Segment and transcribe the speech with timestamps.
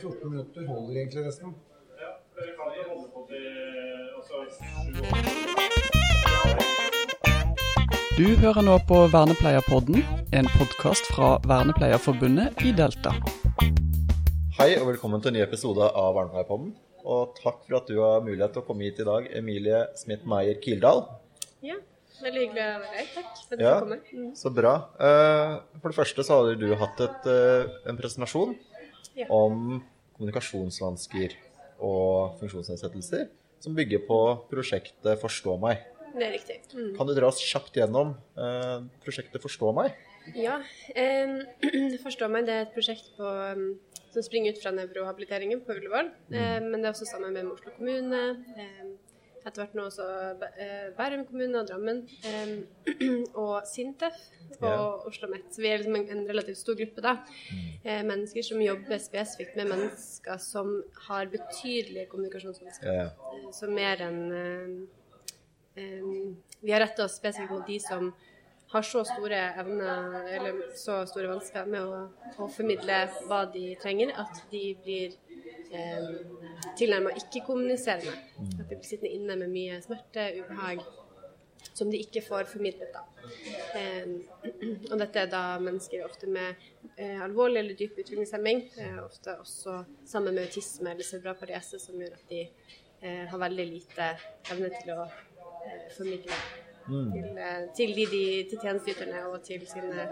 [0.00, 1.54] 14 minutter holder egentlig resten.
[8.18, 10.04] Du hører nå på Vernepleierpodden,
[10.38, 13.10] en podkast fra Vernepleierforbundet i Delta.
[14.54, 16.70] Hei og velkommen til en ny episode av Vernepleierpodden.
[17.04, 20.60] Og takk for at du har mulighet til å komme hit i dag, Emilie Smith-Meyer
[20.62, 21.02] Kildahl.
[21.66, 21.76] Ja,
[22.22, 23.10] veldig hyggelig å være her.
[23.16, 24.22] Takk for at Ja, du kom.
[24.22, 24.30] Mm.
[24.38, 24.74] så bra.
[25.00, 28.54] Eh, For det første så hadde du hatt et, eh, en presentasjon
[29.14, 29.26] Ja.
[29.30, 29.82] om
[30.16, 31.34] kommunikasjonsvansker
[31.82, 33.28] og funksjonsnedsettelser,
[33.62, 34.20] som bygger på
[34.50, 35.82] prosjektet Forstå meg.
[36.14, 36.60] Det er riktig.
[36.74, 36.92] Mm.
[36.96, 39.96] Kan du dra oss kjapt gjennom eh, prosjektet Forstå meg?
[40.38, 40.60] Ja,
[40.94, 41.40] eh,
[42.04, 42.46] Forstå meg.
[42.46, 43.32] Det er et prosjekt på,
[44.14, 46.12] som springer ut fra nevrohabiliteringen på Ullevål.
[46.30, 48.22] Eh, men det er også sammen med Oslo kommune.
[49.44, 50.04] Etter hvert nå også
[50.56, 51.98] eh, Bærum kommune og Drammen.
[52.24, 52.52] Eh,
[53.42, 54.16] og Sintef
[54.60, 54.76] og Ja.
[55.10, 55.50] Oslo Met.
[55.52, 57.16] Så vi er liksom en, relativt stor gruppe da.
[57.84, 62.92] Eh, mennesker som jobber spesifikt med mennesker som har betydelige kommunikasjonsvansker.
[62.92, 63.08] Ja,
[63.52, 64.88] Så mer enn
[65.74, 68.12] Vi har retta oss spesifikt mot de som
[68.72, 71.98] har så store evner, eller så store vansker med å,
[72.38, 72.96] å formidle
[73.28, 75.18] hva de trenger, at de blir
[75.70, 76.10] eh,
[76.78, 78.12] tilnærma ikke-kommuniserende.
[78.60, 80.84] At de blir sittende inne med mye smerte, ubehag,
[81.74, 82.92] som de ikke får formidlet.
[82.94, 83.02] da.
[83.78, 84.06] Eh,
[84.92, 86.54] og dette er da mennesker ofte med
[86.96, 92.18] eh, alvorlig eller dyp utviklingshemming, eh, ofte også sammen med autisme eller cerebralparese, som gjør
[92.18, 92.42] at de
[93.02, 94.10] eh, har veldig lite
[94.52, 96.42] evne til å eh, formidle
[96.84, 100.08] til, eh, til, de, de, til tjenesteyterne og til sine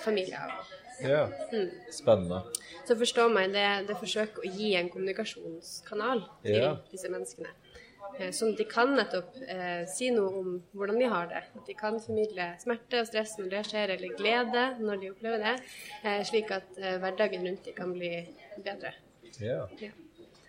[0.00, 0.54] familier.
[1.06, 1.24] Ja.
[1.90, 2.42] Spennende.
[2.86, 6.76] Så forstå meg, det, det forsøker å gi en kommunikasjonskanal til Ja.
[6.90, 7.52] disse menneskene.
[8.12, 11.40] Som Sånn at de kan nettopp eh, si noe om hvordan de har det.
[11.56, 15.40] At de kan formidle smerte og stress når det skjer, eller glede når de opplever
[15.46, 15.54] det.
[16.04, 18.10] Eh, slik at eh, hverdagen rundt dem kan bli
[18.58, 18.92] bedre.
[19.40, 19.64] Ja.
[19.80, 19.94] Ja.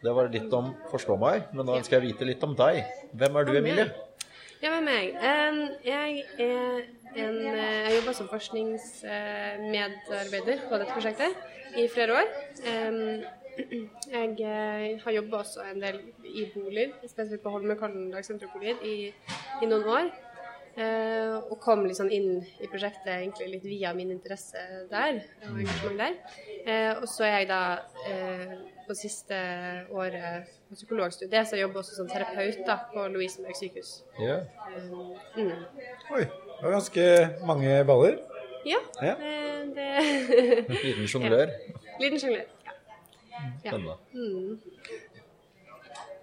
[0.03, 2.81] Det var litt om Forstå meg, men nå ønsker jeg vite litt om deg.
[3.15, 3.85] Hvem er du, Emilie?
[4.63, 5.11] Ja, med meg.
[5.83, 6.87] Jeg er
[7.19, 11.31] en eh, Jeg jobber som forskningsmedarbeider på dette prosjektet
[11.75, 12.27] i flere år.
[14.13, 19.11] Jeg eh, har jobba også en del i boliger, spesielt på Holmenkollen dagsenterboliger, i,
[19.61, 20.05] i noen år.
[20.73, 24.57] Eh, og kom liksom inn i prosjektet egentlig litt via min interesse
[24.89, 26.15] der og engasjement der.
[26.65, 27.59] Eh, og så er jeg da
[28.09, 28.55] eh,
[28.87, 29.37] på siste
[29.93, 33.91] året på psykologstudiet, så jeg jobber også som terapeut da, på Lovisenberg sykehus.
[34.17, 34.39] Ja.
[34.73, 34.89] Eh,
[35.37, 35.51] mm.
[36.17, 37.05] Oi, det var ganske
[37.45, 38.17] mange baller.
[38.65, 39.13] Ja, Ja.
[39.13, 39.87] eh, det
[40.73, 41.53] Liten sjonglør.
[42.01, 42.49] Liten sjonglør.
[42.65, 42.73] Ja.
[43.59, 43.97] Spennende.
[44.13, 44.17] Ja.
[44.17, 44.57] var-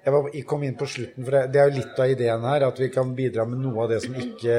[0.04, 2.88] jeg kom inn på slutten, for det er jo litt av ideen her, at vi
[2.92, 4.56] kan bidra med noe av det som ikke,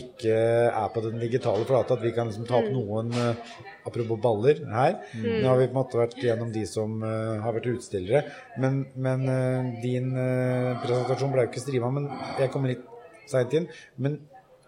[0.00, 0.38] ikke
[0.70, 1.98] er på den digitale flata.
[1.98, 4.98] At vi kan liksom ta opp noen eh, Apropos baller her.
[5.16, 8.20] Nå har vi på en måte vært gjennom de som eh, har vært utstillere.
[8.60, 10.12] Men, men eh, din
[10.82, 12.84] presentasjon ble jo ikke strima, men jeg kommer litt
[13.30, 13.70] seint inn.
[13.96, 14.20] Men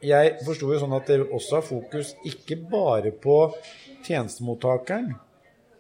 [0.02, 3.36] jeg forsto jo sånn at dere også har fokus ikke bare på
[4.02, 5.12] tjenestemottakeren,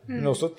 [0.06, 0.52] men også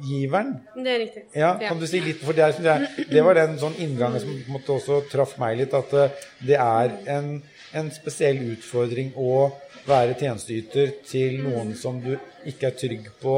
[0.00, 0.58] tjenestegiveren.
[0.74, 1.24] Det er riktig.
[1.34, 4.46] Ja, kan du si litt, for det, er, det var den sånn inngangen som på
[4.46, 7.42] en måte også traff meg litt, at eh, det er en,
[7.76, 9.50] en spesiell utfordring å
[9.86, 12.16] være tjenesteyter til noen som du
[12.48, 13.36] ikke er trygg på,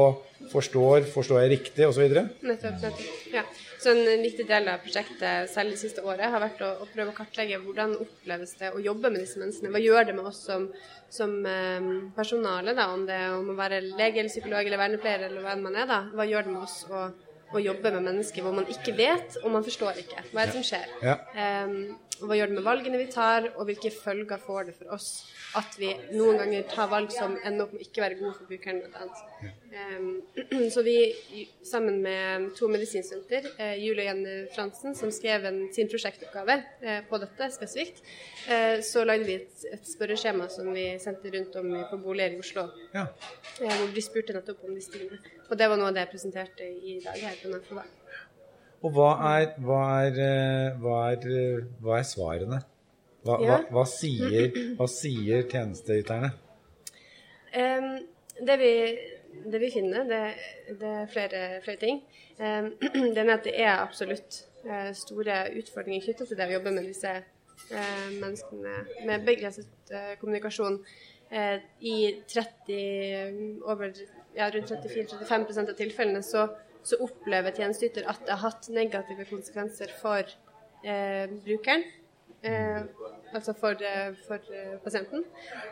[0.51, 2.03] forstår, forstår jeg riktig, osv.
[2.43, 2.81] Nettopp.
[2.81, 3.05] nettopp.
[3.33, 3.45] Ja.
[3.83, 7.11] Så en viktig del av prosjektet selv det siste året har vært å, å prøve
[7.11, 9.71] å kartlegge hvordan oppleves det å jobbe med disse menneskene.
[9.73, 10.69] Hva gjør det med oss som,
[11.13, 15.27] som eh, personale, da, om det er om å være lege eller psykolog eller vernepleier
[15.27, 15.89] eller hva enn man er.
[15.89, 15.99] da.
[16.13, 17.03] Hva gjør det med oss å,
[17.53, 20.25] å jobbe med mennesker hvor man ikke vet, og man forstår ikke.
[20.31, 20.97] Hva er det som skjer?
[21.05, 21.19] Ja.
[21.33, 25.07] Og hva gjør det med valgene vi tar, og hvilke følger får det for oss
[25.57, 28.81] at vi noen ganger tar valg som ender opp med ikke være gode for brukeren.
[28.93, 30.69] annet.
[30.73, 30.95] Så vi,
[31.65, 37.01] sammen med to medisinstudenter, eh, Julie og Jenny Fransen, som skrev en, sin prosjektoppgave eh,
[37.09, 38.03] på dette spesifikt,
[38.49, 42.43] eh, så lagde vi et, et spørreskjema som vi sendte rundt om på boliger i
[42.43, 42.67] Oslo.
[42.93, 43.07] Ja.
[43.61, 45.21] eh, hvor de spurte nettopp om disse tingene.
[45.49, 47.81] Og det var noe av det jeg presenterte i dag her på NFO.
[48.83, 52.59] Og hva er, hva er, eh, hva er, eh, hva er svarene?
[53.23, 53.57] Hva, Ja.
[53.71, 56.33] hva, sier, hva sier tjenesteyterne?
[57.55, 57.93] Um,
[58.43, 58.73] det, vi,
[59.51, 60.19] det vi finner, det,
[60.81, 62.01] det er flere, flere ting.
[62.39, 62.73] Um,
[63.15, 66.89] det er at det er absolutt eh, store utfordringer knyttet til det å jobbe med
[66.89, 68.75] disse uh, menneskene
[69.07, 70.81] med begrenset uh, kommunikasjon.
[71.33, 73.89] I 30, over,
[74.35, 76.43] ja, rundt 34-35% av tilfellene så,
[76.83, 80.23] så opplever tjenesteyter at det har hatt negative konsekvenser for
[80.83, 81.83] eh, brukeren.
[82.43, 82.81] eh,
[83.33, 85.23] altså for, eh, for eh, pasienten.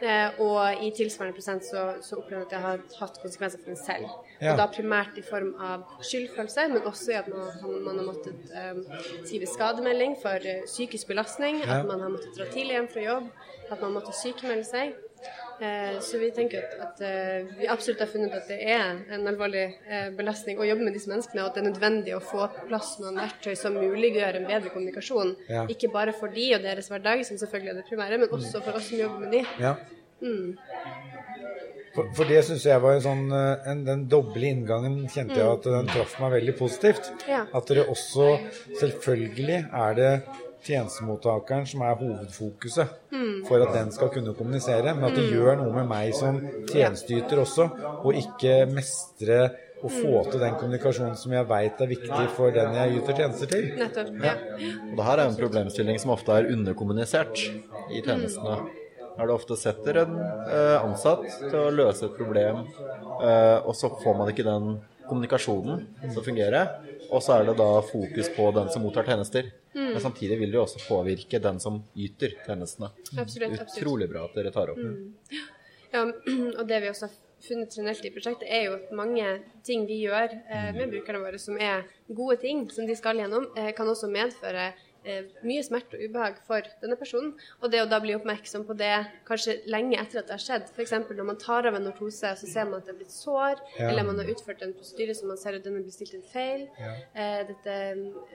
[0.02, 3.74] Eh, og i tilsvarende prosent så, så opplever jeg at det har hatt konsekvenser for
[3.74, 4.08] en selv.
[4.42, 4.54] Ja.
[4.54, 8.56] Og da primært i form av skyldfølelse, men også i at man, man har måttet
[8.56, 8.80] eh,
[9.28, 11.82] skrive skademelding for eh, psykisk belastning, Ja.
[11.82, 13.28] at man har måttet dra tidlig hjem fra jobb,
[13.70, 14.96] at man måtte sykemelde seg.
[15.62, 19.28] Eh, Så vi tenker at, at eh, vi absolutt har funnet at det er en
[19.30, 22.48] alvorlig eh, belastning å jobbe med disse menneskene, og at det er nødvendig å få
[22.56, 25.36] på plass noen verktøy som muliggjør en bedre kommunikasjon.
[25.52, 25.68] Ja.
[25.70, 28.80] Ikke bare for de og deres hverdag, som selvfølgelig er det primære, men også for
[28.80, 29.44] oss som jobber med de.
[29.62, 29.76] Ja.
[31.94, 35.66] For, for det syns jeg var en sånn en, Den doble inngangen kjente jeg at
[35.66, 37.10] den traff meg veldig positivt.
[37.30, 37.42] Ja.
[37.58, 38.28] At dere også
[38.80, 40.12] Selvfølgelig er det
[40.66, 42.96] tjenestemottakeren som er hovedfokuset
[43.48, 47.42] for at den skal kunne kommunisere, men at det gjør noe med meg som tjenesteyter
[47.44, 47.68] også,
[48.02, 49.42] og ikke mestre
[49.82, 53.50] å få til den kommunikasjonen som jeg veit er viktig for den jeg yter tjenester
[53.50, 53.72] til.
[53.80, 54.12] Nettopp.
[54.22, 54.36] Ja.
[54.92, 57.42] Og det her er en problemstilling som ofte er underkommunisert
[57.90, 58.60] i tjenestene.
[59.18, 62.64] Her det ofte setter en eh, ansatt til å løse et problem,
[63.26, 64.78] eh, og så får man ikke den
[65.10, 66.78] kommunikasjonen som fungerer.
[67.12, 69.50] Og så er det da fokus på den som mottar tjenester.
[69.74, 72.92] Men samtidig vil det jo også påvirke den som yter tjenestene.
[73.22, 73.62] Absolutt.
[73.78, 74.82] Utrolig bra at dere tar opp.
[75.92, 76.06] Ja,
[76.60, 79.26] og det vi også har funnet generelt i prosjektet, er jo at mange
[79.66, 83.48] ting vi gjør eh, med brukerne våre som er gode ting, som de skal gjennom,
[83.58, 84.72] eh, kan også medføre
[85.44, 87.34] mye smerte og ubehag for denne personen.
[87.62, 88.92] Og det å da bli oppmerksom på det
[89.26, 90.92] kanskje lenge etter at det har skjedd, f.eks.
[91.10, 93.90] når man tar av en ortose, så ser man at det er blitt sår, Ja.
[93.90, 96.22] eller man har utført en prosedyre som man ser at den er blitt stilt en
[96.34, 96.68] feil.
[97.16, 97.76] Eh, dette,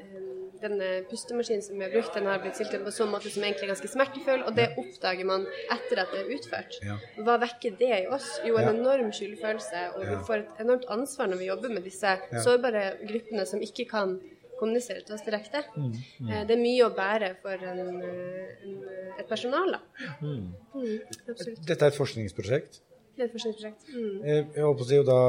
[0.03, 3.13] eh, denne pustemaskinen som vi har brukt, den har blitt stilt inn på en sånn
[3.13, 6.79] måte som egentlig er ganske smertefull, og det oppdager man etter at det er utført.
[6.83, 6.99] Ja.
[7.23, 8.41] Hva vekker det i oss?
[8.45, 8.73] Jo, en Ja.
[8.73, 13.47] enorm skyldfølelse, og vi får et enormt ansvar når vi jobber med disse sårbare gruppene
[13.47, 14.21] som ikke kan
[14.61, 15.63] kommunisere til oss direkte.
[15.77, 16.33] Mm, mm.
[16.49, 18.81] Det er mye å bære for en, eh, en,
[19.19, 19.81] et personal, da.
[20.23, 20.51] Mm,
[21.29, 21.63] absolutt.
[21.67, 22.81] Dette er et forskningsprosjekt.
[23.17, 23.85] Det er et forskningsprosjekt.
[23.95, 24.17] Mm.
[24.29, 25.21] Eh, Jeg håper å si jo da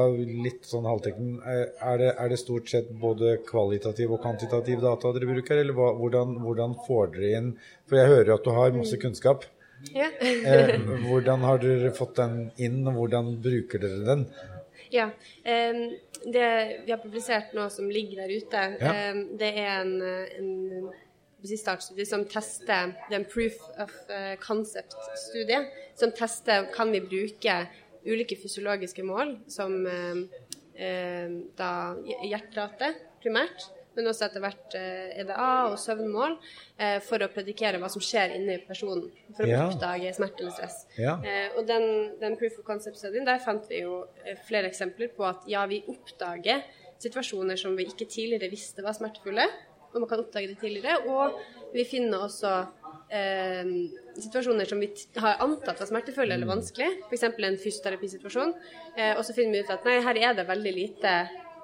[0.46, 1.30] litt sånn halvtekten.
[1.40, 5.72] eh, Er det, er det stort sett både kvalitativ og kvantitativ data dere bruker, eller
[5.72, 7.48] hva, hvordan, hvordan får dere inn
[7.88, 9.46] For jeg hører jo at du har masse kunnskap.
[9.94, 10.10] Ja.
[10.20, 10.74] Eh,
[11.06, 14.26] hvordan har dere fått den inn, og hvordan bruker dere den?
[14.92, 15.10] Ja.
[15.44, 15.82] Um,
[16.24, 16.48] det
[16.84, 19.12] vi har publisert nå som ligger der ute, Ja.
[19.12, 20.02] um, det er en,
[20.38, 20.92] en
[21.56, 25.60] startstudie som tester Det er en proof of eh, concept-studie
[25.94, 27.54] som tester kan vi bruke
[28.08, 30.28] ulike fysiologiske mål, som um,
[31.58, 31.70] da
[32.22, 36.36] hjerterate primært, men også etter hvert eh, EDA og søvnmål,
[36.78, 39.08] eh, for å predikere hva som skjer inni personen.
[39.36, 39.64] For å Ja.
[39.68, 40.84] oppdage smerte eller stress.
[40.96, 41.16] Ja.
[41.26, 41.88] Eh, og den,
[42.22, 44.04] den proof of concept-studien, der fant vi jo
[44.48, 46.62] flere eksempler på at ja, vi oppdager
[47.02, 49.44] situasjoner som vi ikke tidligere visste var smertefulle,
[49.92, 51.00] og man kan oppdage det tidligere.
[51.10, 51.38] Og
[51.74, 52.50] vi finner også
[53.10, 53.64] eh,
[54.18, 54.88] situasjoner som vi
[55.22, 57.22] har antatt var smertefulle eller vanskelig, f.eks.
[57.30, 58.54] en fysioterapisituasjon.
[58.96, 61.14] Eh, og så finner vi ut at nei, her er det veldig lite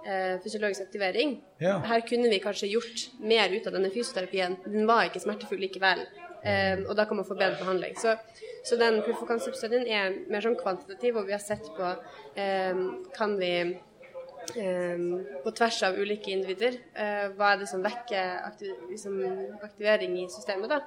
[0.06, 1.38] eh, fysiologisk aktivering.
[1.62, 1.78] Ja.
[1.84, 4.58] Her kunne vi kanskje gjort mer ut av denne fysioterapien.
[4.66, 6.04] Den var ikke smertefull likevel.
[6.44, 7.96] Eh, og da kan man få bedre behandling.
[7.96, 8.16] Så,
[8.64, 11.88] så den proof of concept-studien er mer sånn kvantitativ, og vi har sett på
[12.36, 12.84] eh,
[13.16, 15.06] kan vi eh,
[15.44, 19.18] på tvers av ulike individer, eh, hva er det som vekker aktiv liksom,
[19.64, 20.82] aktivering i systemet, da,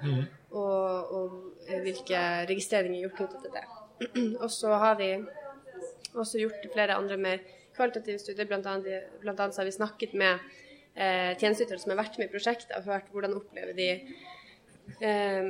[0.51, 3.67] og, og eh, hvilke registreringer er gjort knyttet til det.
[4.43, 5.11] og så har vi
[6.13, 7.41] også gjort flere andre mer
[7.77, 8.49] kvalitative studier.
[8.49, 10.39] Blant annet, blant annet så har vi snakket med
[10.95, 13.91] eh, tjenesteytere som har vært med i prosjektet, og hørt hvordan opplever de
[15.01, 15.49] eh,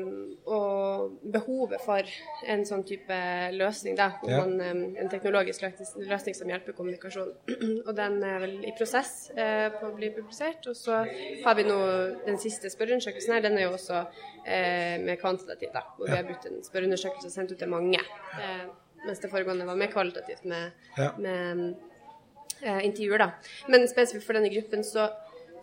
[0.50, 2.08] og behovet for
[2.50, 3.18] en sånn type
[3.54, 4.10] løsning, da.
[4.28, 4.40] Ja.
[4.42, 7.34] man, eh, en teknologisk løsning som hjelper kommunikasjon.
[7.88, 10.68] og den er vel i prosess eh, på å bli publisert.
[10.72, 11.04] Og så
[11.46, 11.78] har vi nå
[12.26, 14.02] den siste spørreundersøkelsen her, den er jo også
[14.46, 15.86] eh, mer kvantitativ, da.
[15.98, 18.02] Hvor vi har brukt en spørreundersøkelse og sendt ut til mange.
[18.42, 18.68] Eh,
[19.06, 21.12] mens det foregående var mer kvalitativt med, Ja.
[21.22, 21.76] med
[22.62, 23.30] eh, intervjuer, da.
[23.72, 25.08] Men spesifikt for denne gruppen så,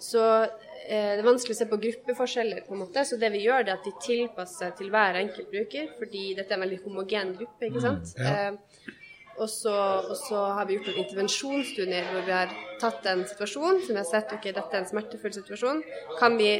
[0.02, 3.06] så eh, det er vanskelig å se på gruppeforskjeller, på en måte.
[3.08, 6.54] Så det vi gjør, det er at de tilpasser til hver enkelt bruker, fordi dette
[6.54, 8.14] er en veldig homogen gruppe, ikke sant.
[8.20, 8.36] ja.
[8.52, 9.00] Eh,
[9.36, 9.74] og så,
[10.10, 13.98] og så har vi gjort en intervensjonsstudie hvor vi har tatt en situasjon som vi
[13.98, 15.82] har sett ok, dette er en smertefull situasjon.
[16.20, 16.50] Kan vi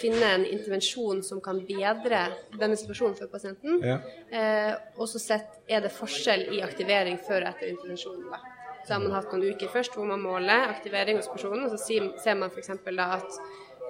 [0.00, 2.24] finne en intervensjon som kan bedre
[2.58, 3.78] denne situasjonen for pasienten?
[3.86, 4.00] Ja.
[4.34, 8.26] Eh, og så sett er det forskjell i aktivering før og etter intervensjonen.
[8.32, 8.57] Da.
[8.86, 11.98] Så har man hatt noen uker først hvor man måler aktivering hos personen, og så
[12.22, 12.70] ser man f.eks.
[12.86, 13.38] da at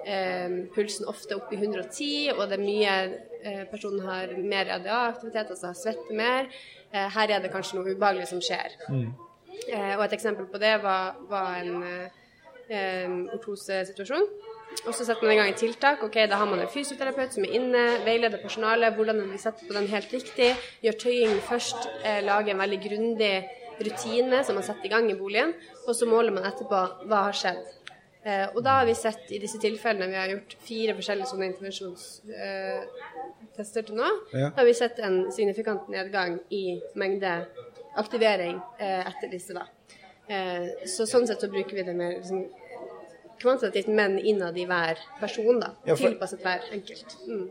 [0.05, 2.97] eh, pulsen ofte er oppe i 110, og det er mye
[3.43, 6.49] eh, Personen har mer ADA-aktivitet, altså svetter mer.
[6.91, 8.75] Eh, her er det kanskje noe ubehagelig som skjer.
[9.69, 11.83] Eh, og et eksempel på det var, var en
[12.69, 14.27] eh, ortosesituasjon.
[14.85, 16.03] og så setter man i gang et tiltak.
[16.03, 19.73] Ok, Da har man en fysioterapeut som er inne, veileder personalet, hvordan vi setter på
[19.73, 20.51] den helt riktig.
[20.83, 23.49] Gjør tøying først, eh, lager en veldig grundig
[23.87, 25.53] rutine som man setter i gang i boligen.
[25.87, 27.63] Og så måler man etterpå hva har skjedd.
[28.23, 31.47] Eh, og da har vi sett i disse tilfellene vi har gjort fire forskjellige sånne
[31.53, 34.49] intervensjonstester til nå, Ja.
[34.55, 37.45] har vi sett en signifikant nedgang i mengde
[37.97, 39.53] aktivering eh, etter disse.
[39.53, 39.61] da.
[40.27, 42.45] Eh, så sånn sett så bruker vi det mer liksom,
[43.39, 45.59] kvantitativt, men innad i hver person.
[45.59, 47.15] da, Ja, for- Tilpasset hver enkelt.
[47.27, 47.49] Mm.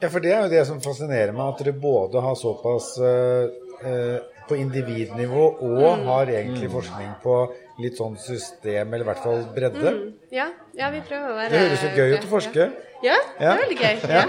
[0.00, 3.48] Ja, for det er jo det som fascinerer meg, at dere både har såpass eh,
[3.84, 7.36] eh, på individnivå og har egentlig forskning på
[7.82, 9.94] litt sånn system, eller i hvert fall bredde.
[10.34, 12.68] Ja, ja, vi prøver å være Det høres jo gøy ut å forske.
[13.04, 14.04] Ja, det er veldig gøy.
[14.18, 14.24] Ja.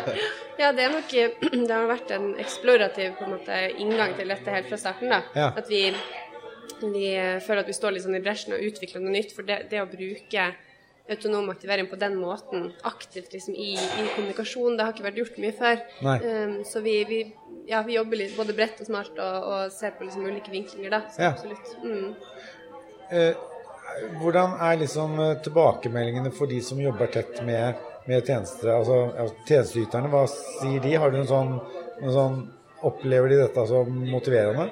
[0.59, 1.13] ja, det er nok
[1.69, 5.13] Det har vært en eksplorativ på en måte, inngang til dette helt fra starten.
[5.15, 5.49] da.
[5.49, 5.85] At vi,
[6.83, 7.05] vi
[7.45, 9.33] føler at vi står litt sånn i bresjen og utvikler noe nytt.
[9.37, 10.49] For det, det å bruke
[11.09, 15.39] autonom aktivering på den måten, aktivt liksom i, i kommunikasjon, det har ikke vært gjort
[15.41, 15.83] mye før.
[16.05, 17.19] Um, så vi, vi,
[17.69, 20.93] ja, vi jobber litt både bredt og smart og, og ser på liksom ulike vinklinger,
[20.93, 21.01] da.
[21.13, 21.31] Så Ja.
[21.33, 21.73] absolutt.
[21.83, 22.13] Mm.
[23.09, 23.33] Eh,
[24.21, 28.69] hvordan er liksom eh, tilbakemeldingene for de som jobber tett med, med tjenester?
[28.77, 30.95] Altså ja, tjenesteyterne, hva sier de?
[31.01, 31.59] Har du en sånn,
[32.01, 32.39] en sånn
[32.79, 34.69] Opplever de dette som motiverende?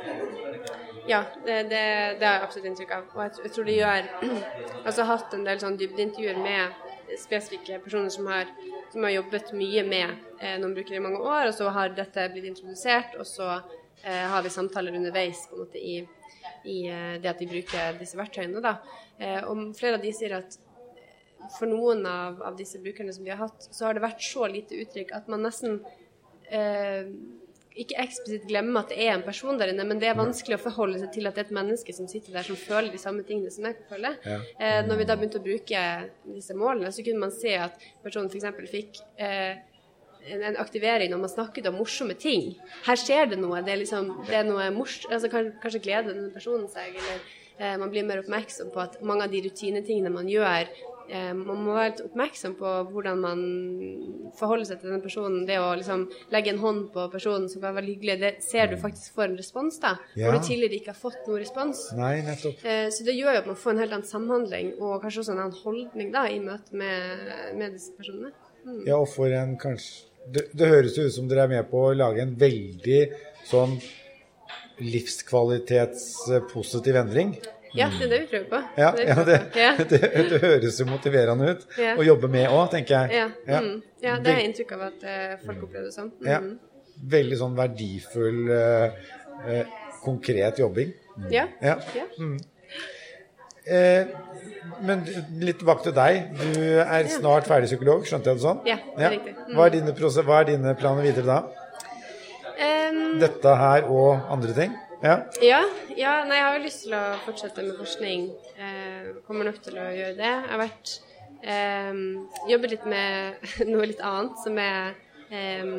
[1.08, 1.82] Ja, det, det,
[2.20, 3.08] det har jeg absolutt inntrykk av.
[3.16, 4.08] Og jeg, jeg tror det gjør
[4.88, 8.50] Altså har hatt en del sånn dybdeintervjuer med spesifikke personer som har,
[8.92, 10.12] som har jobbet mye med
[10.42, 14.26] eh, noen brukere i mange år, og så har dette blitt introdusert, og så eh,
[14.28, 15.98] har vi samtaler underveis på en måte i,
[16.68, 18.64] i eh, det at de bruker disse verktøyene.
[18.64, 18.76] Da.
[19.18, 20.60] Eh, og flere av de sier at
[21.56, 24.48] for noen av, av disse brukerne som vi har hatt, så har det vært så
[24.52, 25.80] lite uttrykk at man nesten
[26.52, 27.08] eh,
[27.84, 30.64] ikke eksplisitt glemme at det er en person der inne, men det er vanskelig å
[30.64, 33.26] forholde seg til at det er et menneske som sitter der som føler de samme
[33.28, 34.18] tingene som jeg føler.
[34.26, 34.40] Ja.
[34.58, 35.86] Eh, når vi da begynte å bruke
[36.34, 38.72] disse målene, så kunne man se at personen f.eks.
[38.72, 39.60] fikk eh,
[40.28, 42.54] en, en aktivering når man snakket om morsomme ting.
[42.88, 43.62] Her skjer det noe.
[43.66, 47.24] Det er, liksom, det er noe mors altså, kanskje, gleder denne personen seg, eller
[47.58, 50.70] eh, man blir mer oppmerksom på at mange av de rutinetingene man gjør,
[51.10, 53.40] man må være litt oppmerksom på hvordan man
[54.38, 55.46] forholder seg til denne personen.
[55.48, 56.02] Det å liksom
[56.34, 59.26] legge en hånd på personen som kan være veldig hyggelig, det ser du faktisk får
[59.30, 59.92] en respons da.
[60.16, 60.24] Ja.
[60.28, 61.78] Hvor du tidligere ikke har fått noen respons.
[61.98, 62.58] Nei, nettopp.
[62.66, 65.34] Eh, Så det gjør jo at man får en helt annen samhandling, og kanskje også
[65.36, 67.00] en annen holdning da, i møte med,
[67.60, 68.32] med disse personene.
[68.86, 69.92] Ja, og for en kanskje
[70.28, 73.02] det, det høres ut som dere er med på å lage en veldig
[73.48, 73.80] sånn
[74.84, 77.32] livskvalitetspositiv endring.
[77.78, 78.62] Ja, det er det vi prøver på.
[78.82, 79.24] Ja, Det ja,
[79.78, 81.96] det, det, det høres jo motiverende ut Ja.
[81.98, 83.18] å jobbe med òg, tenker jeg.
[83.22, 83.62] Ja, Ja.
[83.62, 83.82] mm.
[84.04, 86.12] ja, det er inntrykk av at eh, folk opplever det sånn.
[86.26, 86.40] Ja.
[86.42, 86.56] Mhm.
[87.14, 89.12] Veldig sånn verdifull, eh,
[89.48, 90.94] eh, konkret jobbing.
[91.30, 91.46] Ja.
[91.62, 91.76] Ja.
[91.94, 92.06] Ja.
[93.68, 94.08] Eh,
[94.84, 95.04] men
[95.42, 96.32] litt tilbake til deg.
[96.40, 98.60] Du er snart ferdig psykolog, skjønte jeg det sånn?
[98.68, 99.36] Ja, det er riktig.
[99.38, 99.54] Mm.
[99.56, 101.40] Hva, er hva er dine planer videre da?
[102.58, 104.74] Um, Dette her og andre ting?
[105.04, 105.18] Ja.
[105.46, 105.60] ja,
[105.94, 108.30] ja, nei, jeg har jo lyst til å fortsette med forskning.
[108.58, 110.32] Eh, kommer nok til å gjøre det.
[110.32, 110.94] Jeg har vært
[111.46, 112.00] eh,
[112.50, 114.96] jobbet litt med noe litt annet, som er
[115.30, 115.70] eh,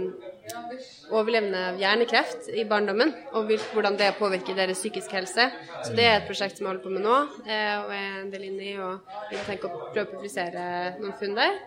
[1.10, 5.48] overlevende av hjernekreft i barndommen, og hvordan det påvirker deres psykiske helse.
[5.82, 8.32] Så det er et prosjekt som jeg holder på med nå, eh, og er en
[8.32, 10.64] del inne i, og jeg tenker å prøve å publisere
[11.02, 11.58] noen funn der.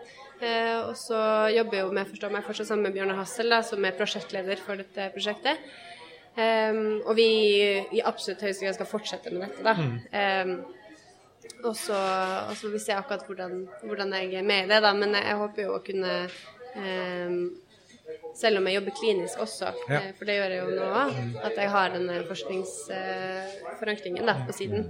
[0.42, 1.20] Eh, og så
[1.54, 4.64] jobber jeg jo med forstår meg fortsatt sammen med Bjørnar Hassel, da, som er prosjektleder
[4.64, 5.60] for dette prosjektet.
[6.36, 7.26] Em, og vi
[7.92, 9.74] i absolutt høyeste grad skal fortsette med dette, da.
[9.76, 10.62] Mm.
[11.62, 14.94] så og så får vi se akkurat hvordan, hvordan jeg er med i det, da.
[14.96, 16.14] Men jeg, jeg håper jo å kunne
[16.76, 17.36] um,
[18.34, 19.94] selv om jeg jobber klinisk også, Ja.
[19.98, 21.10] eh, for det gjør jeg jo nå òg,
[21.44, 24.88] at jeg har denne forskningsforankringen da, på siden.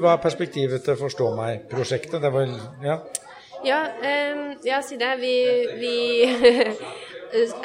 [0.00, 2.20] Hva er perspektivet til Forstå meg-prosjektet?
[2.22, 2.46] Det var
[2.84, 2.98] Ja.
[3.64, 3.80] Ja,
[4.34, 5.14] um, ja si det.
[5.20, 5.34] Vi,
[5.80, 5.94] vi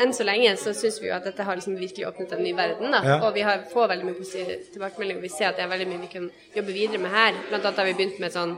[0.01, 2.53] Enn så lenge så syns vi jo at dette har liksom virkelig åpnet en ny
[2.53, 2.91] verden.
[2.91, 3.27] da, Ja.
[3.27, 5.21] Og vi har, får veldig mye positive tilbakemeldinger.
[5.21, 7.33] Vi ser at det er veldig mye vi kan jobbe videre med her.
[7.49, 8.57] Blant annet har vi begynt med sånn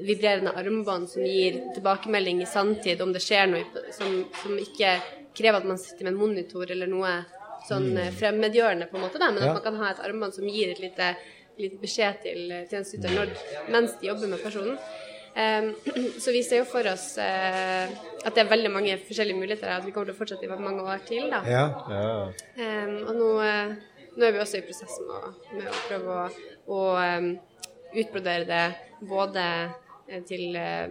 [0.00, 4.92] vibrerende armbånd som gir tilbakemelding i sanntid om det skjer noe som, som ikke
[5.34, 7.24] krever at man sitter med en monitor eller noe
[7.68, 8.14] sånn mm.
[8.18, 9.50] fremmedgjørende, på en måte, da, men Ja.
[9.50, 11.16] at man kan ha et armbånd som gir et lite,
[11.58, 13.34] lite beskjed til eh, tjenesteyter
[13.74, 14.78] mens de jobber med personen.
[15.34, 15.74] Em,
[16.22, 17.90] så vi ser jo for oss eh,
[18.24, 20.62] at det er veldig mange forskjellige muligheter her, at vi kommer til å fortsette i
[20.62, 21.28] mange år til.
[21.30, 21.42] da.
[21.46, 21.66] ja.
[21.92, 22.08] Ja.
[23.06, 23.76] Og nå, eh,
[24.16, 26.80] nå er vi også i prosess med med å prøve å, å
[27.94, 28.64] utbrodere det
[29.08, 29.44] både
[30.08, 30.88] eh, til eh,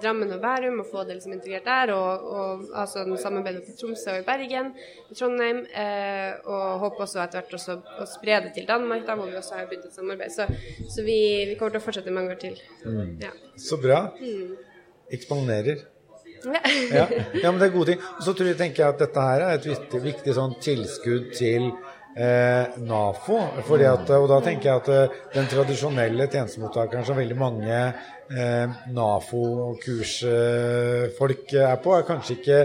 [0.00, 4.14] Drammen og Bærum og få det liksom integrert der, og, og altså samarbeide til Tromsø
[4.14, 4.72] og i Bergen,
[5.10, 9.18] i Trondheim, eh, og håper også etter hvert også å spre det til Danmark, da
[9.18, 10.34] hvor vi også har begynt et samarbeid.
[10.34, 10.48] Så,
[10.94, 11.20] så vi,
[11.50, 12.60] vi kommer til å fortsette mange år til.
[13.22, 13.32] Ja.
[13.58, 14.04] Så bra.
[15.10, 15.86] eksponerer.
[16.44, 16.60] Ja.
[16.90, 17.06] Ja,
[17.42, 18.04] ja, men det er gode ting.
[18.16, 21.32] Og så tror jeg, tenker jeg at dette her er et viktig, viktig sånn tilskudd
[21.36, 21.68] til
[22.16, 23.38] eh, NAFO.
[23.66, 28.66] Fordi at, og da tenker jeg at eh, den tradisjonelle tjenestemottakeren som veldig mange eh,
[28.96, 32.58] NAFO-kursfolk er på, er kanskje ikke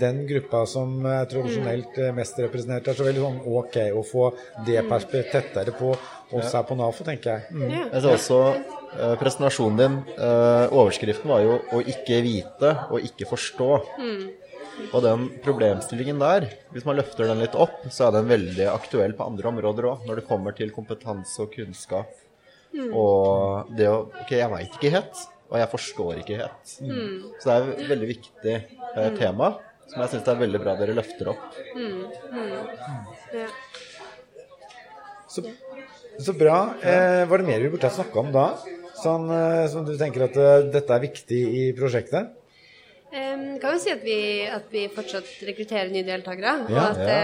[0.00, 2.84] den gruppa som er tradisjonelt eh, mest representert.
[2.86, 4.24] Det er så veldig sånn ok å få
[4.66, 7.42] det perspektivet tettere på oss her på NAFO, tenker jeg.
[7.54, 7.70] Mm.
[7.70, 7.84] Ja.
[7.94, 8.79] Jeg ser også eh,
[9.20, 9.96] presentasjonen din.
[10.18, 13.82] eh, overskriften var jo 'å ikke vite og ikke forstå'.
[14.94, 19.12] Og den problemstillingen der, hvis man løfter den litt opp, så er den veldig aktuell
[19.12, 22.08] på andre områder òg, når det kommer til kompetanse og kunnskap.
[22.92, 25.16] Og det å Ok, jeg veit ikke helt,
[25.50, 26.64] og jeg forstår ikke helt.
[27.40, 28.54] Så det er et veldig viktig
[28.96, 29.58] eh, tema,
[29.90, 31.54] som jeg syns det er veldig bra dere løfter opp.
[33.34, 33.46] Ja.
[35.28, 35.44] Så,
[36.18, 36.74] så bra.
[36.82, 38.46] Eh, var det mer vi burde ha snakka om da?
[39.00, 42.36] Sånn, eh, som du tenker at eh, dette er viktig i prosjektet?
[43.10, 47.16] Um, kan jo si at vi, at vi fortsatt rekrutterer nye deltakere, og at det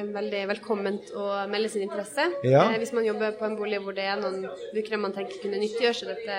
[0.00, 2.30] er veldig velkomment å melde sin interesse.
[2.48, 2.62] Ja.
[2.70, 5.60] Eh, hvis man jobber på en bolig hvor det er noen brukere man tenker kunne
[5.60, 6.38] nyttiggjøre seg dette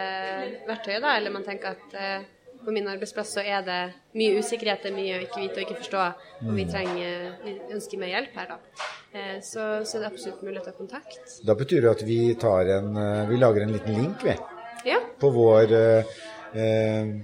[0.71, 1.99] verktøyet, da, eller man tenker at
[2.67, 3.79] på min arbeidsplass så er det
[4.19, 6.01] mye usikkerhet, det er mye å ikke vite og ikke forstå,
[6.43, 8.87] og vi trenger, vi ønsker mer hjelp her, da.
[9.15, 11.37] Eh, så, så det er absolutt mulig å ta kontakt.
[11.47, 14.35] Da betyr det at vi tar en eh, Vi lager en liten link, vi.
[14.89, 16.11] Ja, På vår eh,
[16.59, 17.15] eh,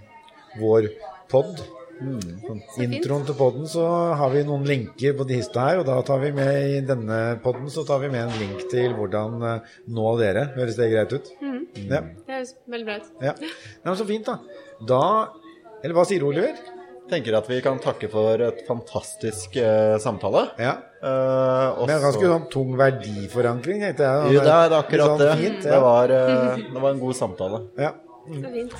[0.63, 0.87] vår
[1.27, 1.59] pod.
[1.99, 2.95] Sånn, fint.
[2.97, 3.83] Introen til podden så
[4.17, 7.19] har vi noen linker på de hista her, og da tar vi med i denne
[7.43, 10.47] podden så tar vi med en link til hvordan eh, nå dere.
[10.57, 11.29] Høres det greit ut?
[11.43, 12.01] Ja.
[12.01, 13.11] det høres veldig bra ut.
[13.23, 13.33] ja.
[13.39, 13.51] Nei,
[13.91, 14.39] men så fint, da.
[14.89, 15.03] Da
[15.83, 16.57] Eller hva sier Oliver?
[17.11, 20.45] Tenker at vi kan takke for et fantastisk eh, samtale.
[20.57, 20.77] Ja.
[21.03, 21.87] Eh, også...
[21.89, 24.35] Med en ganske sånn tung verdiforankring, tenkte jeg.
[24.37, 25.27] Jo, det er akkurat Litt det.
[25.33, 27.63] sånn Fint, Det, var, eh, det var en god samtale.
[27.77, 27.93] ja.
[28.23, 28.75] Det er fint.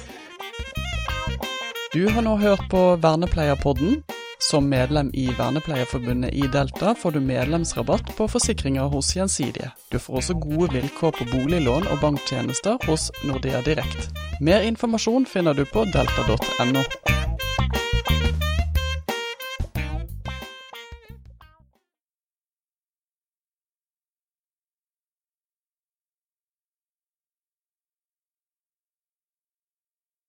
[1.93, 3.99] Du har nå hørt på Vernepleierpodden.
[4.39, 9.69] Som medlem i Vernepleierforbundet i Delta får du medlemsrabatt på forsikringer hos Gjensidige.
[9.91, 14.09] Du får også gode vilkår på boliglån og banktjenester hos Nordea Direkt.
[14.41, 17.12] Mer informasjon finner du på delta.no.